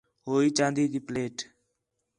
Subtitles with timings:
[0.27, 1.35] ہوئی چاندی تی پلیٹ